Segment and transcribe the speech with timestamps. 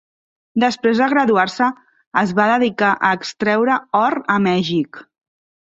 [0.61, 1.67] Després de graduar-se,
[2.23, 5.03] es va dedicar a extreure or a Mèxic.